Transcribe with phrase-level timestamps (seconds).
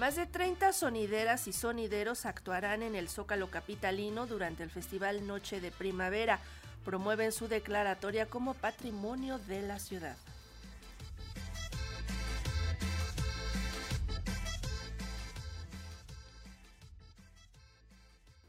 [0.00, 5.60] Más de 30 sonideras y sonideros actuarán en el Zócalo Capitalino durante el Festival Noche
[5.60, 6.38] de Primavera.
[6.86, 10.16] Promueven su declaratoria como patrimonio de la ciudad.